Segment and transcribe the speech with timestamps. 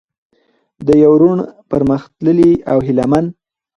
[0.87, 1.37] د يو روڼ،
[1.71, 3.25] پرمختللي او هيله من